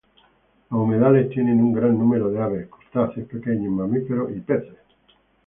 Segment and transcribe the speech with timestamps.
[0.71, 4.79] Los humedales tienen un gran número de aves, crustáceos, pequeños mamíferos y peces.